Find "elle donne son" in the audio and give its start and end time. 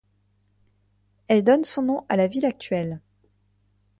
1.27-1.83